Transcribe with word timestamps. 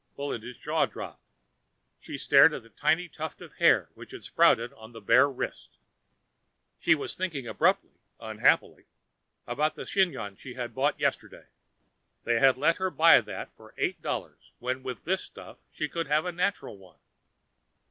Melinda's 0.17 0.57
jaw 0.57 0.87
dropped. 0.87 1.21
She 1.99 2.17
stared 2.17 2.55
at 2.55 2.63
the 2.63 2.71
tiny 2.71 3.07
tuft 3.07 3.39
of 3.39 3.53
hair 3.57 3.89
which 3.93 4.13
had 4.13 4.23
sprouted 4.23 4.73
on 4.73 4.93
that 4.93 5.01
bare 5.01 5.29
wrist. 5.29 5.77
She 6.79 6.95
was 6.95 7.13
thinking 7.13 7.45
abruptly, 7.45 7.99
unhappily, 8.19 8.85
about 9.45 9.75
that 9.75 9.89
chignon 9.89 10.37
she 10.37 10.55
had 10.55 10.73
bought 10.73 10.99
yesterday. 10.99 11.49
They 12.23 12.39
had 12.39 12.57
let 12.57 12.77
her 12.77 12.89
buy 12.89 13.21
that 13.21 13.55
for 13.55 13.75
eight 13.77 14.01
dollars 14.01 14.53
when 14.57 14.81
with 14.81 15.03
this 15.03 15.21
stuff 15.23 15.59
she 15.71 15.87
could 15.87 16.07
have 16.07 16.25
a 16.25 16.31
natural 16.31 16.79
one. 16.79 16.97